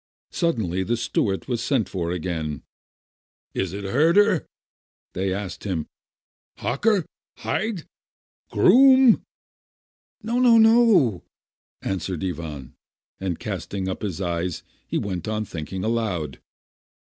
Suddenly 0.31 0.81
the 0.81 0.97
steward 0.97 1.47
was 1.47 1.61
sent 1.63 1.87
for 1.87 2.09
again. 2.09 2.63
"Is 3.53 3.71
it 3.71 3.83
Herder?" 3.83 4.47
they 5.13 5.31
asked 5.31 5.63
him. 5.63 5.85
"Hocker? 6.57 7.05
Hyde? 7.37 7.83
Groome?" 8.49 9.21
"No, 10.23 10.39
no, 10.39 10.57
no," 10.57 11.21
answered 11.83 12.23
Ivan, 12.23 12.73
and, 13.19 13.37
casting 13.37 13.87
up 13.87 14.01
his 14.01 14.19
eyes, 14.19 14.63
he 14.87 14.97
went 14.97 15.27
on 15.27 15.45
thinking 15.45 15.83
aloud. 15.83 16.39